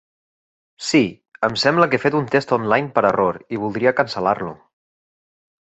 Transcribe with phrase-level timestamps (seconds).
[0.85, 1.01] Sí,
[1.49, 4.59] em sembla que he fet un test online per error i voldria cancel·lar-lo.